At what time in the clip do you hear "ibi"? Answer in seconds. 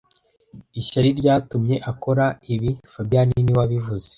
2.53-2.71